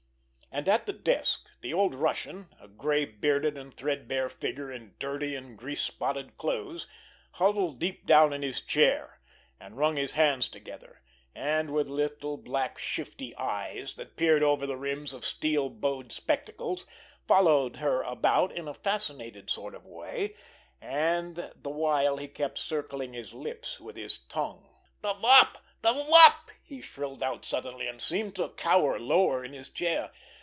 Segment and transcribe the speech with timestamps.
[0.53, 5.33] And at the desk, the old Russian, a gray bearded and threadbare figure in dirty
[5.33, 6.87] and grease spotted clothes,
[7.35, 9.21] huddled deep down in his chair,
[9.61, 11.01] and wrung his hands together,
[11.33, 16.85] and with little, black, shifty eyes, that peered over the rims of steel bowed spectacles,
[17.25, 20.35] followed her about in a fascinated sort of way,
[20.81, 24.67] and the while he kept circling his lips with his tongue.
[25.01, 25.59] "The Wop!
[25.81, 30.11] The Wop!" he shrilled out suddenly, and seemed to cower lower in his chair.